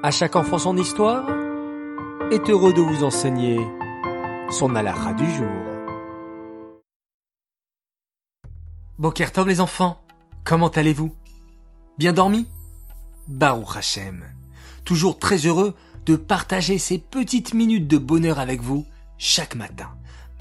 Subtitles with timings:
[0.00, 1.28] À chaque enfant son histoire
[2.30, 3.58] est heureux de vous enseigner
[4.48, 5.48] son alara du jour.
[8.96, 10.00] Bokertov les enfants,
[10.44, 11.12] comment allez-vous?
[11.98, 12.46] Bien dormi?
[13.26, 14.24] Baruch Hashem,
[14.84, 15.74] toujours très heureux
[16.06, 18.86] de partager ces petites minutes de bonheur avec vous
[19.18, 19.90] chaque matin.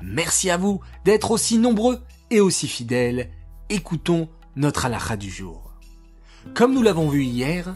[0.03, 3.31] Merci à vous d'être aussi nombreux et aussi fidèles.
[3.69, 5.73] Écoutons notre alara du jour.
[6.53, 7.75] Comme nous l'avons vu hier,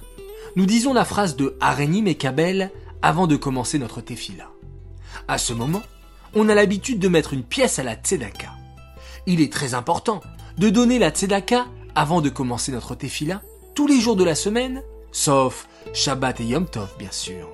[0.55, 4.49] nous disons la phrase de Harenim et Kabel avant de commencer notre tefila.
[5.27, 5.81] À ce moment,
[6.33, 8.51] on a l'habitude de mettre une pièce à la tzedaka.
[9.27, 10.21] Il est très important
[10.57, 13.41] de donner la tzedaka avant de commencer notre tefila
[13.75, 17.49] tous les jours de la semaine, sauf Shabbat et Yom Tov bien sûr.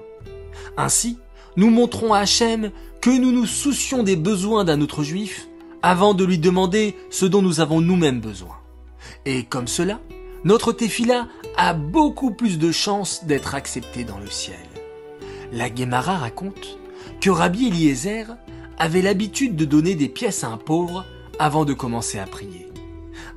[0.76, 1.20] Ainsi,
[1.56, 2.72] nous montrons à Hachem
[3.02, 5.48] que nous nous soucions des besoins d'un autre juif
[5.82, 8.56] avant de lui demander ce dont nous avons nous-mêmes besoin.
[9.26, 10.00] Et comme cela,
[10.44, 11.28] notre tefila
[11.58, 14.56] a beaucoup plus de chances d'être accepté dans le ciel.
[15.52, 16.78] La Gemara raconte
[17.20, 18.28] que Rabbi Eliezer
[18.78, 21.04] avait l'habitude de donner des pièces à un pauvre
[21.40, 22.72] avant de commencer à prier.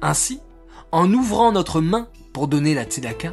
[0.02, 0.41] Ainsi,
[0.92, 3.32] en ouvrant notre main pour donner la tzedaka,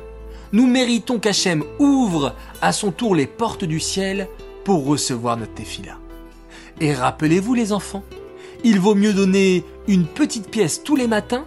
[0.53, 4.29] nous méritons qu'Hachem ouvre à son tour les portes du ciel
[4.63, 5.97] pour recevoir notre tefila.
[6.79, 8.03] Et rappelez-vous les enfants,
[8.63, 11.45] il vaut mieux donner une petite pièce tous les matins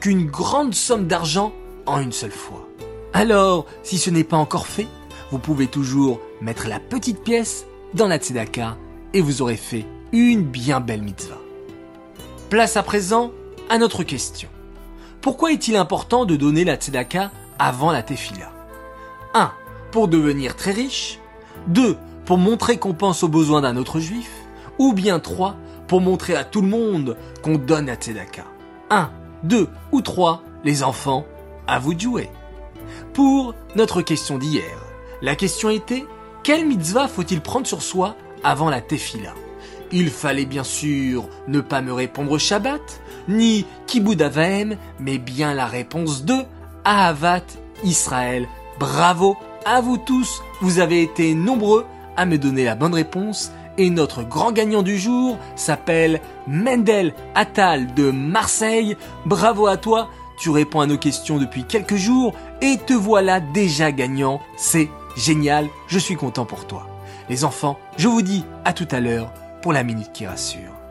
[0.00, 1.52] qu'une grande somme d'argent
[1.86, 2.68] en une seule fois.
[3.12, 4.88] Alors, si ce n'est pas encore fait,
[5.30, 8.76] vous pouvez toujours mettre la petite pièce dans la tzedaka
[9.12, 11.38] et vous aurez fait une bien belle mitzvah.
[12.48, 13.32] Place à présent
[13.68, 14.48] à notre question.
[15.20, 18.50] Pourquoi est-il important de donner la tzedaka avant la tefila?
[19.34, 19.52] 1.
[19.90, 21.18] Pour devenir très riche
[21.68, 21.96] 2.
[22.24, 24.30] Pour montrer qu'on pense aux besoins d'un autre juif
[24.78, 25.56] Ou bien 3.
[25.86, 28.44] Pour montrer à tout le monde qu'on donne la tzedaka
[28.90, 29.10] 1,
[29.44, 31.26] 2 ou 3, les enfants,
[31.66, 32.30] à vous de jouer.
[33.14, 34.78] Pour notre question d'hier,
[35.20, 36.06] la question était
[36.42, 39.34] quelle mitzvah faut-il prendre sur soi avant la tefila?
[39.92, 45.66] Il fallait bien sûr ne pas me répondre Shabbat, ni Kibud Avaim, mais bien la
[45.66, 46.36] réponse de
[46.84, 47.44] Ahavat
[47.84, 48.48] Israël.
[48.80, 49.36] Bravo
[49.66, 51.84] à vous tous, vous avez été nombreux
[52.16, 57.92] à me donner la bonne réponse et notre grand gagnant du jour s'appelle Mendel Attal
[57.94, 58.96] de Marseille.
[59.26, 63.92] Bravo à toi, tu réponds à nos questions depuis quelques jours et te voilà déjà
[63.92, 64.40] gagnant.
[64.56, 66.86] C'est génial, je suis content pour toi.
[67.28, 69.32] Les enfants, je vous dis à tout à l'heure
[69.62, 70.81] pour la minute qui rassure.